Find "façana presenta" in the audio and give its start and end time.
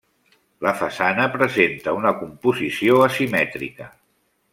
0.77-1.93